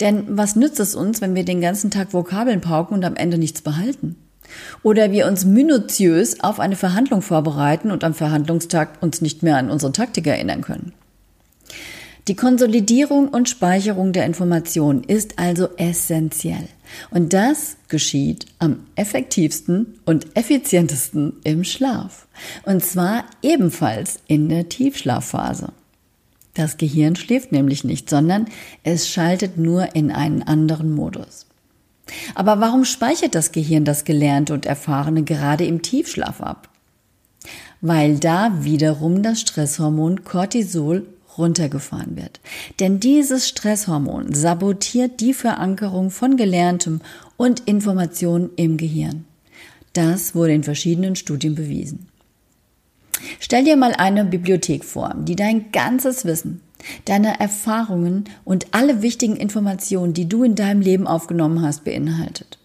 Denn 0.00 0.24
was 0.28 0.56
nützt 0.56 0.80
es 0.80 0.94
uns, 0.94 1.20
wenn 1.20 1.34
wir 1.34 1.44
den 1.44 1.60
ganzen 1.60 1.90
Tag 1.90 2.12
Vokabeln 2.12 2.60
pauken 2.60 2.94
und 2.94 3.04
am 3.04 3.16
Ende 3.16 3.38
nichts 3.38 3.60
behalten? 3.60 4.16
Oder 4.82 5.12
wir 5.12 5.26
uns 5.26 5.44
minutiös 5.44 6.40
auf 6.40 6.58
eine 6.58 6.76
Verhandlung 6.76 7.20
vorbereiten 7.20 7.90
und 7.90 8.02
am 8.02 8.14
Verhandlungstag 8.14 9.02
uns 9.02 9.20
nicht 9.20 9.42
mehr 9.42 9.58
an 9.58 9.70
unsere 9.70 9.92
Taktik 9.92 10.26
erinnern 10.26 10.62
können. 10.62 10.92
Die 12.28 12.36
Konsolidierung 12.36 13.28
und 13.28 13.48
Speicherung 13.48 14.12
der 14.12 14.26
Informationen 14.26 15.02
ist 15.02 15.38
also 15.38 15.70
essentiell. 15.78 16.68
Und 17.10 17.32
das 17.32 17.78
geschieht 17.88 18.44
am 18.58 18.80
effektivsten 18.96 19.98
und 20.04 20.26
effizientesten 20.36 21.36
im 21.44 21.64
Schlaf. 21.64 22.28
Und 22.64 22.84
zwar 22.84 23.24
ebenfalls 23.40 24.20
in 24.26 24.50
der 24.50 24.68
Tiefschlafphase. 24.68 25.72
Das 26.52 26.76
Gehirn 26.76 27.16
schläft 27.16 27.50
nämlich 27.50 27.82
nicht, 27.84 28.10
sondern 28.10 28.48
es 28.82 29.08
schaltet 29.08 29.56
nur 29.56 29.94
in 29.94 30.10
einen 30.10 30.42
anderen 30.42 30.94
Modus. 30.94 31.46
Aber 32.34 32.60
warum 32.60 32.84
speichert 32.84 33.34
das 33.34 33.52
Gehirn 33.52 33.86
das 33.86 34.04
Gelernte 34.04 34.52
und 34.52 34.66
Erfahrene 34.66 35.22
gerade 35.22 35.64
im 35.64 35.80
Tiefschlaf 35.80 36.42
ab? 36.42 36.68
Weil 37.80 38.18
da 38.18 38.64
wiederum 38.64 39.22
das 39.22 39.40
Stresshormon 39.40 40.24
Cortisol 40.24 41.06
runtergefahren 41.38 42.16
wird. 42.16 42.40
Denn 42.80 43.00
dieses 43.00 43.48
Stresshormon 43.48 44.34
sabotiert 44.34 45.20
die 45.20 45.34
Verankerung 45.34 46.10
von 46.10 46.36
Gelerntem 46.36 47.00
und 47.36 47.60
Informationen 47.60 48.50
im 48.56 48.76
Gehirn. 48.76 49.24
Das 49.92 50.34
wurde 50.34 50.52
in 50.52 50.64
verschiedenen 50.64 51.16
Studien 51.16 51.54
bewiesen. 51.54 52.08
Stell 53.40 53.64
dir 53.64 53.76
mal 53.76 53.92
eine 53.92 54.24
Bibliothek 54.24 54.84
vor, 54.84 55.14
die 55.18 55.36
dein 55.36 55.72
ganzes 55.72 56.24
Wissen, 56.24 56.60
deine 57.04 57.40
Erfahrungen 57.40 58.24
und 58.44 58.68
alle 58.72 59.02
wichtigen 59.02 59.36
Informationen, 59.36 60.14
die 60.14 60.28
du 60.28 60.44
in 60.44 60.54
deinem 60.54 60.80
Leben 60.80 61.06
aufgenommen 61.06 61.62
hast, 61.62 61.84
beinhaltet. 61.84 62.58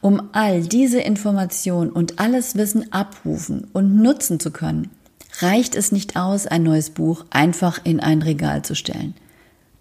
Um 0.00 0.30
all 0.32 0.62
diese 0.62 1.00
Informationen 1.00 1.90
und 1.90 2.18
alles 2.18 2.56
Wissen 2.56 2.92
abrufen 2.92 3.66
und 3.72 3.96
nutzen 3.96 4.38
zu 4.38 4.50
können, 4.50 4.90
reicht 5.40 5.74
es 5.74 5.92
nicht 5.92 6.16
aus, 6.16 6.46
ein 6.46 6.62
neues 6.62 6.90
Buch 6.90 7.24
einfach 7.30 7.80
in 7.84 8.00
ein 8.00 8.22
Regal 8.22 8.62
zu 8.62 8.74
stellen. 8.74 9.14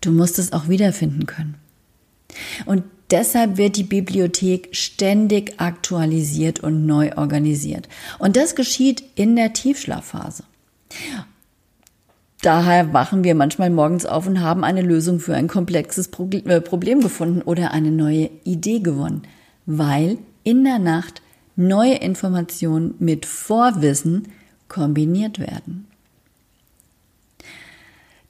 Du 0.01 0.11
musst 0.11 0.39
es 0.39 0.53
auch 0.53 0.67
wiederfinden 0.67 1.25
können. 1.25 1.55
Und 2.65 2.83
deshalb 3.11 3.57
wird 3.57 3.77
die 3.77 3.83
Bibliothek 3.83 4.69
ständig 4.75 5.59
aktualisiert 5.59 6.59
und 6.59 6.85
neu 6.85 7.15
organisiert. 7.15 7.87
Und 8.19 8.35
das 8.35 8.55
geschieht 8.55 9.03
in 9.15 9.35
der 9.35 9.53
Tiefschlafphase. 9.53 10.43
Daher 12.41 12.93
wachen 12.93 13.23
wir 13.23 13.33
manchmal 13.33 13.71
morgens 13.71 14.05
auf 14.05 14.27
und 14.27 14.41
haben 14.41 14.63
eine 14.63 14.81
Lösung 14.81 15.19
für 15.19 15.35
ein 15.35 15.47
komplexes 15.47 16.07
äh, 16.07 16.61
Problem 16.61 17.01
gefunden 17.01 17.41
oder 17.41 17.71
eine 17.71 17.91
neue 17.91 18.29
Idee 18.43 18.79
gewonnen, 18.79 19.23
weil 19.65 20.19
in 20.43 20.63
der 20.63 20.77
Nacht 20.77 21.23
neue 21.55 21.95
Informationen 21.95 22.93
mit 22.99 23.25
Vorwissen 23.25 24.27
kombiniert 24.67 25.39
werden. 25.39 25.87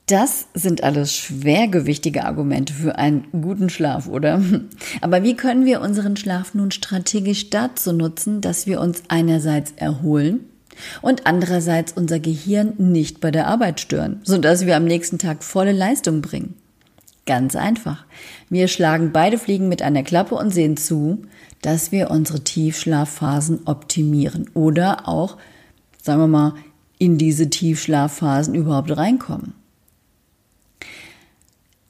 Das 0.08 0.46
sind 0.54 0.84
alles 0.84 1.16
schwergewichtige 1.16 2.26
Argumente 2.26 2.74
für 2.74 2.96
einen 2.98 3.26
guten 3.32 3.70
Schlaf, 3.70 4.08
oder? 4.08 4.40
Aber 5.02 5.24
wie 5.24 5.36
können 5.36 5.66
wir 5.66 5.82
unseren 5.82 6.16
Schlaf 6.16 6.54
nun 6.54 6.70
strategisch 6.70 7.50
dazu 7.50 7.92
nutzen, 7.92 8.40
dass 8.40 8.68
wir 8.68 8.82
uns 8.82 9.02
einerseits 9.08 9.74
erholen 9.76 10.42
und 11.02 11.26
andererseits 11.26 11.94
unser 11.94 12.20
Gehirn 12.20 12.74
nicht 12.78 13.20
bei 13.20 13.32
der 13.32 13.48
Arbeit 13.48 13.80
stören, 13.80 14.22
sodass 14.24 14.68
wir 14.68 14.76
am 14.76 14.86
nächsten 14.86 15.18
Tag 15.18 15.44
volle 15.44 15.72
Leistung 15.72 16.22
bringen? 16.22 16.54
Ganz 17.26 17.56
einfach. 17.56 18.06
Wir 18.52 18.68
schlagen 18.68 19.12
beide 19.12 19.40
Fliegen 19.40 19.70
mit 19.70 19.82
einer 19.82 20.04
Klappe 20.04 20.36
und 20.36 20.52
sehen 20.52 20.78
zu, 20.78 21.24
dass 21.64 21.92
wir 21.92 22.12
unsere 22.12 22.42
Tiefschlafphasen 22.42 23.62
optimieren 23.66 24.52
oder 24.54 25.08
auch 25.08 25.38
sagen 26.06 26.22
wir 26.22 26.28
mal, 26.28 26.54
in 27.00 27.18
diese 27.18 27.50
Tiefschlafphasen 27.50 28.54
überhaupt 28.54 28.96
reinkommen. 28.96 29.54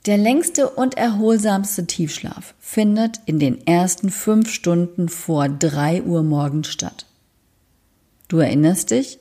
Der 0.06 0.18
längste 0.18 0.70
und 0.70 0.98
erholsamste 0.98 1.86
Tiefschlaf 1.86 2.54
findet 2.60 3.20
in 3.26 3.40
den 3.40 3.68
ersten 3.68 4.10
fünf 4.10 4.52
Stunden 4.52 5.10
vor 5.10 5.50
drei 5.50 6.02
Uhr 6.02 6.24
morgens 6.24 6.70
statt. 6.70 7.06
Du 8.30 8.38
erinnerst 8.38 8.92
dich? 8.92 9.20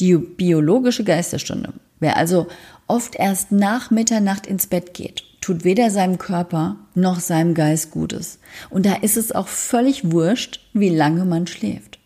Die 0.00 0.16
biologische 0.16 1.04
Geisterstunde. 1.04 1.72
Wer 2.00 2.16
also 2.16 2.48
oft 2.88 3.14
erst 3.14 3.52
nach 3.52 3.90
Mitternacht 3.90 4.46
ins 4.46 4.66
Bett 4.66 4.92
geht, 4.92 5.22
tut 5.40 5.64
weder 5.64 5.90
seinem 5.90 6.18
Körper 6.18 6.76
noch 6.94 7.20
seinem 7.20 7.54
Geist 7.54 7.92
Gutes. 7.92 8.40
Und 8.70 8.86
da 8.86 8.94
ist 8.94 9.16
es 9.16 9.32
auch 9.32 9.48
völlig 9.48 10.10
wurscht, 10.10 10.60
wie 10.72 10.88
lange 10.88 11.24
man 11.24 11.46
schläft. 11.46 12.00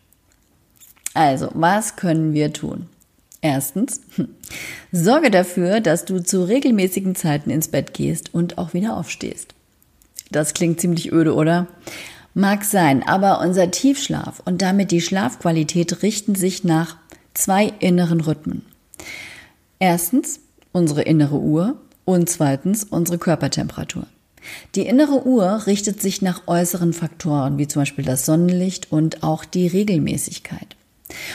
Also, 1.17 1.49
was 1.55 1.95
können 1.95 2.33
wir 2.33 2.53
tun? 2.53 2.85
Erstens, 3.41 4.01
sorge 4.91 5.31
dafür, 5.31 5.79
dass 5.79 6.05
du 6.05 6.19
zu 6.23 6.43
regelmäßigen 6.43 7.15
Zeiten 7.15 7.49
ins 7.49 7.69
Bett 7.69 7.95
gehst 7.95 8.35
und 8.35 8.59
auch 8.59 8.75
wieder 8.75 8.95
aufstehst. 8.95 9.55
Das 10.29 10.53
klingt 10.53 10.79
ziemlich 10.79 11.11
öde, 11.11 11.33
oder? 11.33 11.65
Mag 12.35 12.63
sein, 12.63 13.01
aber 13.01 13.41
unser 13.41 13.71
Tiefschlaf 13.71 14.43
und 14.45 14.61
damit 14.61 14.91
die 14.91 15.01
Schlafqualität 15.01 16.03
richten 16.03 16.35
sich 16.35 16.63
nach 16.63 16.97
zwei 17.33 17.73
inneren 17.79 18.21
Rhythmen. 18.21 18.63
Erstens 19.79 20.39
unsere 20.71 21.01
innere 21.01 21.39
Uhr 21.39 21.77
und 22.05 22.29
zweitens 22.29 22.83
unsere 22.83 23.17
Körpertemperatur. 23.17 24.05
Die 24.75 24.85
innere 24.85 25.25
Uhr 25.25 25.65
richtet 25.65 25.99
sich 25.99 26.21
nach 26.21 26.47
äußeren 26.47 26.93
Faktoren 26.93 27.57
wie 27.57 27.67
zum 27.67 27.81
Beispiel 27.81 28.05
das 28.05 28.27
Sonnenlicht 28.27 28.91
und 28.91 29.23
auch 29.23 29.45
die 29.45 29.65
Regelmäßigkeit. 29.65 30.76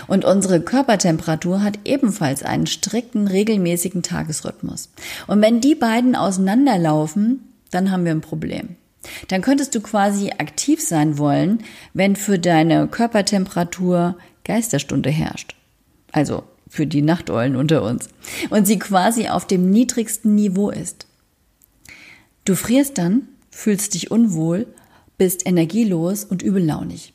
Und 0.06 0.24
unsere 0.24 0.60
Körpertemperatur 0.60 1.62
hat 1.62 1.78
ebenfalls 1.84 2.42
einen 2.42 2.66
strikten, 2.66 3.28
regelmäßigen 3.28 4.02
Tagesrhythmus. 4.02 4.90
Und 5.26 5.40
wenn 5.42 5.60
die 5.60 5.74
beiden 5.74 6.16
auseinanderlaufen, 6.16 7.40
dann 7.70 7.90
haben 7.90 8.04
wir 8.04 8.12
ein 8.12 8.20
Problem. 8.20 8.76
Dann 9.28 9.42
könntest 9.42 9.74
du 9.74 9.80
quasi 9.80 10.30
aktiv 10.30 10.80
sein 10.80 11.18
wollen, 11.18 11.64
wenn 11.92 12.16
für 12.16 12.38
deine 12.38 12.86
Körpertemperatur 12.86 14.16
Geisterstunde 14.44 15.10
herrscht. 15.10 15.56
Also 16.12 16.44
für 16.68 16.86
die 16.86 17.02
Nachteulen 17.02 17.56
unter 17.56 17.82
uns. 17.82 18.08
Und 18.50 18.66
sie 18.66 18.78
quasi 18.78 19.28
auf 19.28 19.46
dem 19.46 19.70
niedrigsten 19.70 20.34
Niveau 20.34 20.70
ist. 20.70 21.06
Du 22.44 22.54
frierst 22.56 22.98
dann, 22.98 23.28
fühlst 23.50 23.94
dich 23.94 24.10
unwohl, 24.10 24.66
bist 25.18 25.46
energielos 25.46 26.24
und 26.24 26.42
übellaunig. 26.42 27.11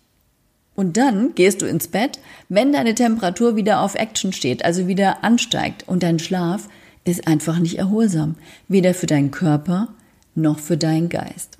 Und 0.77 0.95
dann 0.95 1.33
gehst 1.33 1.63
du 1.63 1.65
ins 1.65 1.87
Bett, 1.87 2.19
wenn 2.49 2.71
deine 2.71 2.93
Temperatur 2.93 3.55
wieder 3.55 3.81
auf 3.81 3.95
Action 3.95 4.31
steht, 4.31 4.63
also 4.63 4.87
wieder 4.87 5.23
ansteigt 5.23 5.87
und 5.87 6.03
dein 6.03 6.19
Schlaf 6.19 6.69
ist 7.03 7.27
einfach 7.27 7.57
nicht 7.57 7.79
erholsam, 7.79 8.35
weder 8.67 8.93
für 8.93 9.07
deinen 9.07 9.31
Körper 9.31 9.87
noch 10.35 10.59
für 10.59 10.77
deinen 10.77 11.09
Geist. 11.09 11.57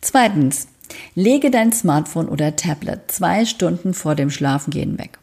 Zweitens, 0.00 0.66
lege 1.14 1.52
dein 1.52 1.72
Smartphone 1.72 2.28
oder 2.28 2.56
Tablet 2.56 3.12
zwei 3.12 3.44
Stunden 3.44 3.94
vor 3.94 4.16
dem 4.16 4.30
Schlafengehen 4.30 4.98
weg. 4.98 5.20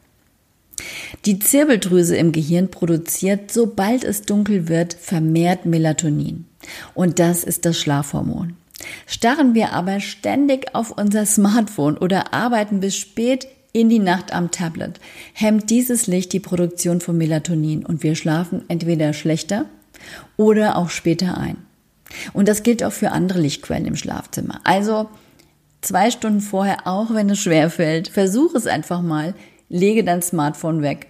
Die 1.25 1.39
Zirbeldrüse 1.39 2.15
im 2.15 2.31
Gehirn 2.31 2.71
produziert, 2.71 3.51
sobald 3.51 4.05
es 4.05 4.21
dunkel 4.21 4.69
wird, 4.69 4.93
vermehrt 4.93 5.65
Melatonin. 5.65 6.45
Und 6.93 7.19
das 7.19 7.43
ist 7.43 7.65
das 7.65 7.77
Schlafhormon. 7.77 8.55
Starren 9.05 9.53
wir 9.53 9.73
aber 9.73 9.99
ständig 9.99 10.73
auf 10.73 10.91
unser 10.91 11.25
Smartphone 11.25 11.97
oder 11.97 12.33
arbeiten 12.33 12.79
bis 12.79 12.95
spät 12.95 13.47
in 13.73 13.89
die 13.89 13.99
Nacht 13.99 14.33
am 14.33 14.51
Tablet, 14.51 15.01
hemmt 15.33 15.69
dieses 15.69 16.07
Licht 16.07 16.31
die 16.31 16.39
Produktion 16.39 17.01
von 17.01 17.17
Melatonin 17.17 17.85
und 17.85 18.03
wir 18.03 18.15
schlafen 18.15 18.63
entweder 18.69 19.11
schlechter 19.11 19.65
oder 20.37 20.77
auch 20.77 20.89
später 20.89 21.37
ein. 21.37 21.57
Und 22.33 22.47
das 22.47 22.63
gilt 22.63 22.83
auch 22.83 22.93
für 22.93 23.11
andere 23.11 23.41
Lichtquellen 23.41 23.85
im 23.85 23.97
Schlafzimmer. 23.97 24.61
Also 24.63 25.09
zwei 25.81 26.09
Stunden 26.09 26.39
vorher, 26.39 26.87
auch 26.87 27.13
wenn 27.13 27.29
es 27.29 27.39
schwer 27.39 27.69
fällt, 27.69 28.07
versuch 28.07 28.55
es 28.55 28.65
einfach 28.65 29.01
mal, 29.01 29.33
lege 29.67 30.03
dein 30.03 30.21
Smartphone 30.21 30.81
weg 30.81 31.07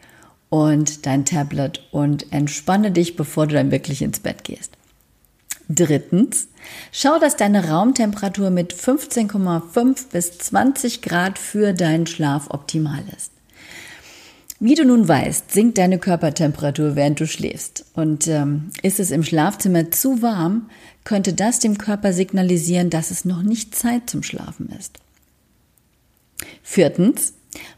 und 0.50 1.06
dein 1.06 1.26
Tablet 1.26 1.84
und 1.92 2.32
entspanne 2.32 2.92
dich, 2.92 3.16
bevor 3.16 3.46
du 3.46 3.56
dann 3.56 3.72
wirklich 3.72 4.02
ins 4.02 4.20
Bett 4.20 4.44
gehst. 4.44 4.78
Drittens, 5.68 6.48
schau, 6.92 7.18
dass 7.20 7.38
deine 7.38 7.70
Raumtemperatur 7.70 8.50
mit 8.50 8.74
15,5 8.74 10.12
bis 10.12 10.38
20 10.38 11.02
Grad 11.02 11.40
für 11.40 11.74
deinen 11.74 12.06
Schlaf 12.06 12.50
optimal 12.50 13.04
ist. 13.16 13.32
Wie 14.60 14.76
du 14.76 14.86
nun 14.86 15.08
weißt, 15.08 15.52
sinkt 15.52 15.78
deine 15.78 16.00
Körpertemperatur, 16.00 16.96
während 16.96 17.20
du 17.20 17.28
schläfst. 17.28 17.86
Und 17.94 18.28
ähm, 18.28 18.72
ist 18.84 19.00
es 19.00 19.12
im 19.12 19.24
Schlafzimmer 19.24 19.92
zu 19.92 20.22
warm, 20.22 20.70
könnte 21.04 21.34
das 21.34 21.60
dem 21.60 21.78
Körper 21.78 22.14
signalisieren, 22.14 22.90
dass 22.90 23.12
es 23.12 23.26
noch 23.26 23.44
nicht 23.44 23.76
Zeit 23.76 24.10
zum 24.10 24.24
Schlafen 24.24 24.70
ist. 24.80 24.98
Viertens, 26.64 27.34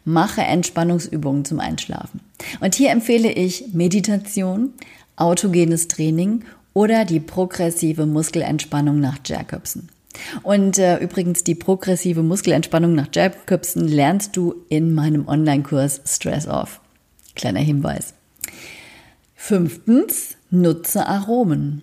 mache 0.06 0.42
Entspannungsübungen 0.42 1.46
zum 1.46 1.60
Einschlafen. 1.60 2.20
Und 2.60 2.76
hier 2.76 2.92
empfehle 2.92 3.32
ich 3.32 3.74
Meditation, 3.74 4.74
autogenes 5.16 5.88
Training 5.88 6.44
oder 6.78 7.06
die 7.06 7.20
progressive 7.20 8.06
Muskelentspannung 8.06 9.00
nach 9.00 9.18
Jacobson. 9.26 9.90
Und 10.44 10.78
äh, 10.78 11.00
übrigens, 11.00 11.44
die 11.44 11.56
progressive 11.56 12.22
Muskelentspannung 12.22 12.94
nach 12.94 13.08
Jacobson 13.12 13.88
lernst 13.88 14.38
du 14.38 14.54
in 14.70 14.94
meinem 14.94 15.28
Online-Kurs 15.28 16.02
Stress 16.06 16.48
Off. 16.48 16.80
Kleiner 17.34 17.62
Hinweis. 17.62 18.14
Fünftens, 19.36 20.38
nutze 20.52 21.08
Aromen. 21.08 21.82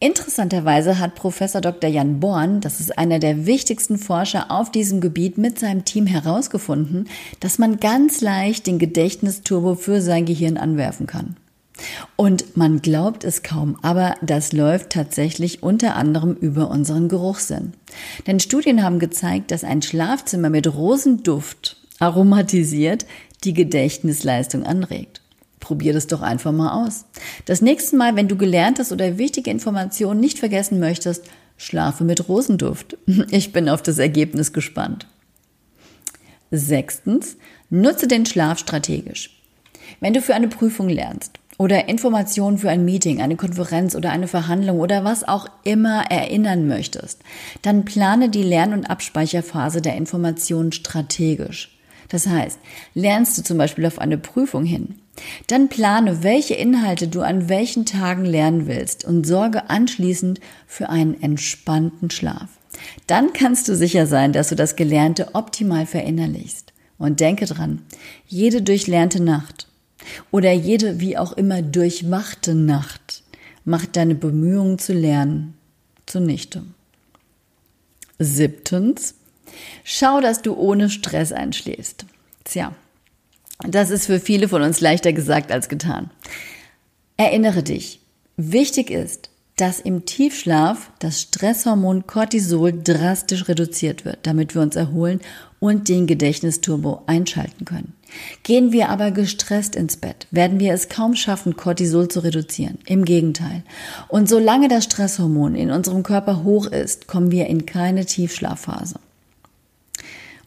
Interessanterweise 0.00 0.98
hat 0.98 1.14
Professor 1.14 1.60
Dr. 1.60 1.88
Jan 1.88 2.18
Born, 2.18 2.60
das 2.60 2.80
ist 2.80 2.98
einer 2.98 3.20
der 3.20 3.46
wichtigsten 3.46 3.98
Forscher 3.98 4.50
auf 4.50 4.72
diesem 4.72 5.00
Gebiet, 5.00 5.38
mit 5.38 5.60
seinem 5.60 5.84
Team 5.84 6.08
herausgefunden, 6.08 7.06
dass 7.38 7.58
man 7.58 7.78
ganz 7.78 8.20
leicht 8.20 8.66
den 8.66 8.80
Gedächtnisturbo 8.80 9.76
für 9.76 10.00
sein 10.00 10.24
Gehirn 10.24 10.56
anwerfen 10.56 11.06
kann. 11.06 11.36
Und 12.16 12.56
man 12.56 12.82
glaubt 12.82 13.24
es 13.24 13.42
kaum, 13.42 13.76
aber 13.82 14.16
das 14.22 14.52
läuft 14.52 14.90
tatsächlich 14.90 15.62
unter 15.62 15.96
anderem 15.96 16.34
über 16.34 16.70
unseren 16.70 17.08
Geruchssinn. 17.08 17.74
Denn 18.26 18.40
Studien 18.40 18.82
haben 18.82 18.98
gezeigt, 18.98 19.50
dass 19.50 19.64
ein 19.64 19.82
Schlafzimmer 19.82 20.50
mit 20.50 20.72
Rosenduft 20.74 21.76
aromatisiert 21.98 23.06
die 23.44 23.54
Gedächtnisleistung 23.54 24.64
anregt. 24.64 25.20
Probier 25.60 25.92
das 25.92 26.06
doch 26.06 26.22
einfach 26.22 26.52
mal 26.52 26.84
aus. 26.84 27.04
Das 27.44 27.60
nächste 27.60 27.96
Mal, 27.96 28.16
wenn 28.16 28.28
du 28.28 28.36
gelerntes 28.36 28.92
oder 28.92 29.18
wichtige 29.18 29.50
Informationen 29.50 30.20
nicht 30.20 30.38
vergessen 30.38 30.78
möchtest, 30.80 31.24
schlafe 31.56 32.04
mit 32.04 32.28
Rosenduft. 32.28 32.96
Ich 33.30 33.52
bin 33.52 33.68
auf 33.68 33.82
das 33.82 33.98
Ergebnis 33.98 34.52
gespannt. 34.52 35.06
Sechstens, 36.50 37.36
nutze 37.68 38.08
den 38.08 38.24
Schlaf 38.24 38.58
strategisch. 38.58 39.38
Wenn 40.00 40.14
du 40.14 40.22
für 40.22 40.34
eine 40.34 40.48
Prüfung 40.48 40.88
lernst 40.88 41.38
oder 41.58 41.88
Informationen 41.88 42.56
für 42.56 42.70
ein 42.70 42.84
Meeting, 42.84 43.20
eine 43.20 43.36
Konferenz 43.36 43.94
oder 43.94 44.10
eine 44.10 44.28
Verhandlung 44.28 44.78
oder 44.80 45.04
was 45.04 45.26
auch 45.26 45.48
immer 45.64 46.10
erinnern 46.10 46.66
möchtest, 46.66 47.20
dann 47.62 47.84
plane 47.84 48.30
die 48.30 48.44
Lern- 48.44 48.72
und 48.72 48.88
Abspeicherphase 48.88 49.82
der 49.82 49.96
Informationen 49.96 50.72
strategisch. 50.72 51.76
Das 52.08 52.26
heißt, 52.26 52.58
lernst 52.94 53.36
du 53.36 53.42
zum 53.42 53.58
Beispiel 53.58 53.84
auf 53.84 53.98
eine 53.98 54.16
Prüfung 54.16 54.64
hin, 54.64 54.94
dann 55.48 55.68
plane, 55.68 56.22
welche 56.22 56.54
Inhalte 56.54 57.08
du 57.08 57.20
an 57.20 57.48
welchen 57.48 57.84
Tagen 57.84 58.24
lernen 58.24 58.66
willst 58.66 59.04
und 59.04 59.26
sorge 59.26 59.68
anschließend 59.68 60.40
für 60.66 60.88
einen 60.88 61.20
entspannten 61.20 62.10
Schlaf. 62.10 62.48
Dann 63.06 63.32
kannst 63.32 63.68
du 63.68 63.74
sicher 63.74 64.06
sein, 64.06 64.32
dass 64.32 64.48
du 64.48 64.54
das 64.54 64.76
Gelernte 64.76 65.34
optimal 65.34 65.86
verinnerlichst. 65.86 66.72
Und 66.98 67.20
denke 67.20 67.46
dran, 67.46 67.82
jede 68.26 68.60
durchlernte 68.60 69.22
Nacht 69.22 69.68
oder 70.30 70.52
jede 70.52 71.00
wie 71.00 71.16
auch 71.16 71.32
immer 71.32 71.62
durchwachte 71.62 72.54
Nacht 72.54 73.22
macht 73.64 73.96
deine 73.96 74.14
Bemühungen 74.14 74.78
zu 74.78 74.92
lernen 74.92 75.54
zunichte. 76.06 76.62
Siebtens, 78.18 79.14
schau, 79.84 80.20
dass 80.20 80.42
du 80.42 80.54
ohne 80.54 80.90
Stress 80.90 81.32
einschläfst. 81.32 82.06
Tja, 82.44 82.74
das 83.60 83.90
ist 83.90 84.06
für 84.06 84.20
viele 84.20 84.48
von 84.48 84.62
uns 84.62 84.80
leichter 84.80 85.12
gesagt 85.12 85.52
als 85.52 85.68
getan. 85.68 86.10
Erinnere 87.16 87.62
dich, 87.62 88.00
wichtig 88.36 88.90
ist, 88.90 89.30
dass 89.56 89.80
im 89.80 90.04
Tiefschlaf 90.04 90.90
das 91.00 91.20
Stresshormon 91.20 92.06
Cortisol 92.06 92.72
drastisch 92.82 93.48
reduziert 93.48 94.04
wird, 94.04 94.20
damit 94.22 94.54
wir 94.54 94.62
uns 94.62 94.76
erholen 94.76 95.20
und 95.60 95.88
den 95.88 96.06
Gedächtnisturbo 96.06 97.02
einschalten 97.06 97.64
können. 97.64 97.94
Gehen 98.42 98.72
wir 98.72 98.88
aber 98.88 99.10
gestresst 99.10 99.76
ins 99.76 99.96
Bett, 99.96 100.26
werden 100.30 100.60
wir 100.60 100.72
es 100.72 100.88
kaum 100.88 101.14
schaffen, 101.14 101.56
Cortisol 101.56 102.08
zu 102.08 102.20
reduzieren. 102.20 102.78
Im 102.86 103.04
Gegenteil. 103.04 103.64
Und 104.08 104.28
solange 104.28 104.68
das 104.68 104.84
Stresshormon 104.84 105.54
in 105.54 105.70
unserem 105.70 106.02
Körper 106.02 106.42
hoch 106.42 106.66
ist, 106.66 107.06
kommen 107.06 107.30
wir 107.30 107.46
in 107.46 107.66
keine 107.66 108.06
Tiefschlafphase. 108.06 108.96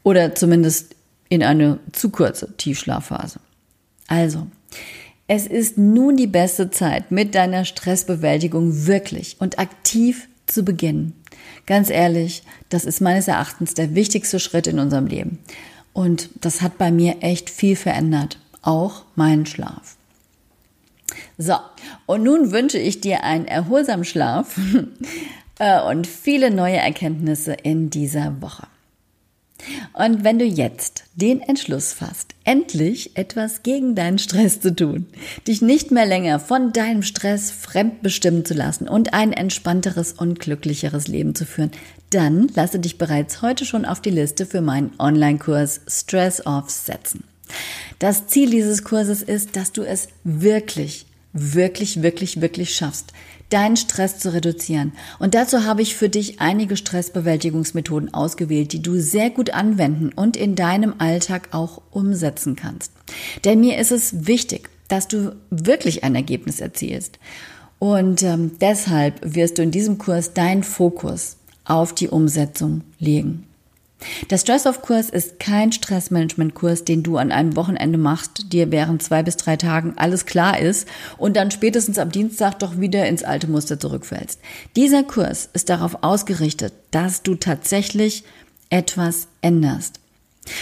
Oder 0.03 0.33
zumindest 0.33 0.95
in 1.29 1.43
eine 1.43 1.79
zu 1.91 2.09
kurze 2.09 2.55
Tiefschlafphase. 2.57 3.39
Also, 4.07 4.47
es 5.27 5.47
ist 5.47 5.77
nun 5.77 6.17
die 6.17 6.27
beste 6.27 6.71
Zeit, 6.71 7.11
mit 7.11 7.35
deiner 7.35 7.63
Stressbewältigung 7.63 8.87
wirklich 8.87 9.37
und 9.39 9.59
aktiv 9.59 10.27
zu 10.45 10.63
beginnen. 10.63 11.13
Ganz 11.65 11.89
ehrlich, 11.89 12.43
das 12.69 12.85
ist 12.85 13.01
meines 13.01 13.27
Erachtens 13.27 13.73
der 13.73 13.95
wichtigste 13.95 14.39
Schritt 14.39 14.67
in 14.67 14.79
unserem 14.79 15.07
Leben. 15.07 15.39
Und 15.93 16.29
das 16.41 16.61
hat 16.61 16.77
bei 16.77 16.91
mir 16.91 17.17
echt 17.21 17.49
viel 17.49 17.75
verändert, 17.75 18.39
auch 18.61 19.03
meinen 19.15 19.45
Schlaf. 19.45 19.95
So, 21.37 21.55
und 22.05 22.23
nun 22.23 22.51
wünsche 22.51 22.77
ich 22.77 23.01
dir 23.01 23.23
einen 23.23 23.45
erholsamen 23.45 24.05
Schlaf 24.05 24.59
äh, 25.59 25.81
und 25.81 26.07
viele 26.07 26.51
neue 26.51 26.77
Erkenntnisse 26.77 27.53
in 27.53 27.89
dieser 27.89 28.41
Woche. 28.41 28.67
Und 29.93 30.23
wenn 30.23 30.39
du 30.39 30.45
jetzt 30.45 31.03
den 31.15 31.41
Entschluss 31.41 31.93
fasst, 31.93 32.35
endlich 32.43 33.17
etwas 33.17 33.63
gegen 33.63 33.95
deinen 33.95 34.19
Stress 34.19 34.59
zu 34.59 34.75
tun, 34.75 35.07
dich 35.47 35.61
nicht 35.61 35.91
mehr 35.91 36.05
länger 36.05 36.39
von 36.39 36.73
deinem 36.73 37.03
Stress 37.03 37.51
fremdbestimmen 37.51 38.45
zu 38.45 38.53
lassen 38.53 38.87
und 38.87 39.13
ein 39.13 39.33
entspannteres 39.33 40.13
und 40.13 40.39
glücklicheres 40.39 41.07
Leben 41.07 41.35
zu 41.35 41.45
führen, 41.45 41.71
dann 42.09 42.49
lasse 42.55 42.79
dich 42.79 42.97
bereits 42.97 43.41
heute 43.41 43.65
schon 43.65 43.85
auf 43.85 44.01
die 44.01 44.09
Liste 44.09 44.45
für 44.45 44.61
meinen 44.61 44.91
Online-Kurs 44.99 45.81
Stress 45.87 46.45
Off 46.45 46.69
setzen. 46.69 47.23
Das 47.99 48.27
Ziel 48.27 48.49
dieses 48.49 48.83
Kurses 48.83 49.21
ist, 49.21 49.55
dass 49.55 49.71
du 49.71 49.83
es 49.83 50.07
wirklich, 50.23 51.05
wirklich, 51.33 52.01
wirklich, 52.01 52.41
wirklich 52.41 52.75
schaffst, 52.75 53.13
deinen 53.49 53.77
Stress 53.77 54.17
zu 54.19 54.33
reduzieren. 54.33 54.93
Und 55.19 55.33
dazu 55.35 55.65
habe 55.65 55.81
ich 55.81 55.95
für 55.95 56.09
dich 56.09 56.39
einige 56.39 56.77
Stressbewältigungsmethoden 56.77 58.13
ausgewählt, 58.13 58.73
die 58.73 58.81
du 58.81 58.99
sehr 58.99 59.29
gut 59.29 59.51
anwenden 59.51 60.11
und 60.13 60.37
in 60.37 60.55
deinem 60.55 60.95
Alltag 60.97 61.49
auch 61.51 61.81
umsetzen 61.91 62.55
kannst. 62.55 62.91
Denn 63.43 63.59
mir 63.59 63.77
ist 63.77 63.91
es 63.91 64.27
wichtig, 64.27 64.69
dass 64.87 65.07
du 65.07 65.35
wirklich 65.49 66.03
ein 66.03 66.15
Ergebnis 66.15 66.59
erzielst. 66.59 67.19
Und 67.79 68.23
ähm, 68.23 68.51
deshalb 68.59 69.19
wirst 69.23 69.57
du 69.57 69.63
in 69.63 69.71
diesem 69.71 69.97
Kurs 69.97 70.33
deinen 70.33 70.63
Fokus 70.63 71.37
auf 71.65 71.93
die 71.93 72.09
Umsetzung 72.09 72.81
legen. 72.99 73.47
Der 74.29 74.37
Stress-Off-Kurs 74.37 75.09
ist 75.09 75.39
kein 75.39 75.71
Stressmanagement-Kurs, 75.71 76.85
den 76.85 77.03
du 77.03 77.17
an 77.17 77.31
einem 77.31 77.55
Wochenende 77.55 77.97
machst, 77.97 78.51
dir 78.51 78.71
während 78.71 79.03
zwei 79.03 79.23
bis 79.23 79.37
drei 79.37 79.57
Tagen 79.57 79.93
alles 79.97 80.25
klar 80.25 80.59
ist 80.59 80.87
und 81.17 81.35
dann 81.35 81.51
spätestens 81.51 81.97
am 81.97 82.11
Dienstag 82.11 82.59
doch 82.59 82.79
wieder 82.79 83.07
ins 83.07 83.23
alte 83.23 83.47
Muster 83.47 83.79
zurückfällst. 83.79 84.39
Dieser 84.75 85.03
Kurs 85.03 85.49
ist 85.53 85.69
darauf 85.69 86.03
ausgerichtet, 86.03 86.73
dass 86.91 87.23
du 87.23 87.35
tatsächlich 87.35 88.23
etwas 88.69 89.27
änderst. 89.41 89.99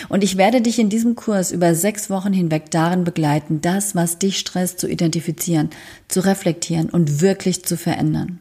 Und 0.09 0.23
ich 0.23 0.37
werde 0.37 0.61
dich 0.61 0.77
in 0.77 0.89
diesem 0.89 1.15
Kurs 1.15 1.51
über 1.51 1.73
sechs 1.73 2.09
Wochen 2.09 2.33
hinweg 2.33 2.69
darin 2.69 3.05
begleiten, 3.05 3.61
das, 3.61 3.95
was 3.95 4.19
dich 4.19 4.37
stresst, 4.37 4.79
zu 4.79 4.87
identifizieren, 4.89 5.69
zu 6.09 6.19
reflektieren 6.25 6.89
und 6.89 7.21
wirklich 7.21 7.63
zu 7.63 7.77
verändern. 7.77 8.39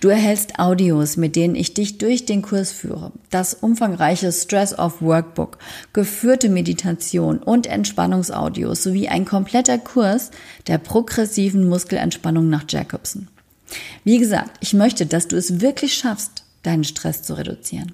Du 0.00 0.08
erhältst 0.08 0.58
Audios, 0.58 1.16
mit 1.16 1.36
denen 1.36 1.54
ich 1.54 1.74
dich 1.74 1.98
durch 1.98 2.26
den 2.26 2.42
Kurs 2.42 2.70
führe, 2.70 3.12
das 3.30 3.54
umfangreiche 3.54 4.30
Stress-Off 4.30 5.00
Workbook, 5.00 5.58
geführte 5.92 6.48
Meditation 6.48 7.38
und 7.38 7.66
Entspannungsaudios 7.66 8.82
sowie 8.82 9.08
ein 9.08 9.24
kompletter 9.24 9.78
Kurs 9.78 10.30
der 10.66 10.78
progressiven 10.78 11.68
Muskelentspannung 11.68 12.48
nach 12.48 12.64
Jacobson. 12.68 13.28
Wie 14.04 14.18
gesagt, 14.18 14.58
ich 14.60 14.74
möchte, 14.74 15.06
dass 15.06 15.28
du 15.28 15.36
es 15.36 15.60
wirklich 15.60 15.94
schaffst, 15.94 16.44
deinen 16.62 16.84
Stress 16.84 17.22
zu 17.22 17.34
reduzieren. 17.34 17.92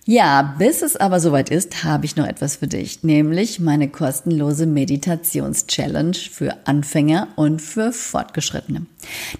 Ja, 0.05 0.55
bis 0.57 0.81
es 0.81 0.95
aber 0.95 1.19
soweit 1.19 1.49
ist, 1.49 1.83
habe 1.83 2.05
ich 2.05 2.15
noch 2.15 2.25
etwas 2.25 2.55
für 2.55 2.67
dich, 2.67 3.03
nämlich 3.03 3.59
meine 3.59 3.89
kostenlose 3.89 4.65
Meditations-Challenge 4.65 6.15
für 6.15 6.55
Anfänger 6.65 7.27
und 7.35 7.61
für 7.61 7.91
Fortgeschrittene. 7.91 8.85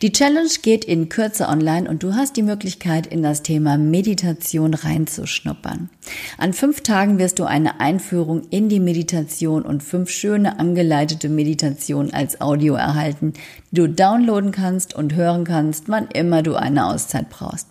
Die 0.02 0.12
Challenge 0.12 0.50
geht 0.62 0.86
in 0.86 1.10
Kürze 1.10 1.48
online 1.48 1.90
und 1.90 2.04
du 2.04 2.14
hast 2.16 2.38
die 2.38 2.44
Möglichkeit, 2.44 3.08
in 3.08 3.22
das 3.22 3.44
Thema 3.44 3.78
Meditation 3.78 4.74
reinzuschnuppern. 4.74 5.90
An 6.38 6.54
fünf 6.54 6.82
Tagen 6.82 7.20
wirst 7.20 7.40
du 7.40 7.44
eine 7.44 7.80
Einführung 7.80 8.44
in 8.50 8.70
die 8.70 8.80
Meditation 8.80 9.64
und 9.64 9.84
fünf 9.84 10.10
schöne 10.10 10.60
angeleitete 10.60 11.30
Meditationen 11.30 12.14
als 12.14 12.40
Audio 12.42 12.76
erhalten, 12.76 13.34
die 13.72 13.76
du 13.76 13.90
downloaden 13.90 14.52
kannst 14.52 14.96
und 14.96 15.16
hören 15.16 15.44
kannst, 15.44 15.90
wann 15.90 16.08
immer 16.08 16.42
du 16.42 16.56
eine 16.56 16.86
Auszeit 16.86 17.30
brauchst. 17.30 17.68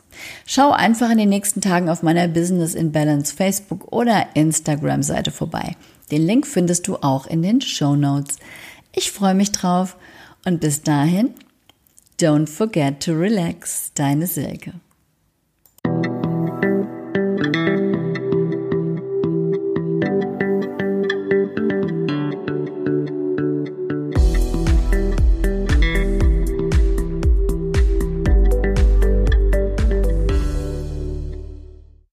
Schau 0.46 0.70
einfach 0.70 1.10
in 1.10 1.18
den 1.18 1.28
nächsten 1.28 1.60
Tagen 1.60 1.88
auf 1.88 2.02
meiner 2.02 2.28
Business 2.28 2.74
in 2.74 2.92
Balance 2.92 3.34
Facebook 3.34 3.92
oder 3.92 4.26
Instagram 4.34 5.02
Seite 5.02 5.30
vorbei. 5.30 5.76
Den 6.10 6.26
Link 6.26 6.46
findest 6.46 6.88
du 6.88 6.96
auch 6.96 7.26
in 7.26 7.42
den 7.42 7.60
Show 7.60 7.94
Notes. 7.96 8.36
Ich 8.94 9.10
freue 9.10 9.34
mich 9.34 9.52
drauf 9.52 9.96
und 10.44 10.60
bis 10.60 10.82
dahin, 10.82 11.34
don't 12.18 12.48
forget 12.48 13.00
to 13.00 13.14
relax, 13.14 13.92
deine 13.94 14.26
Silke. 14.26 14.72